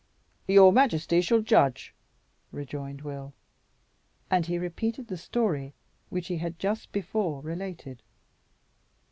[0.47, 1.93] "Your majesty shall judge,"
[2.51, 3.33] rejoined Will.
[4.31, 5.75] And he repeated the story
[6.09, 8.01] which he had just before related.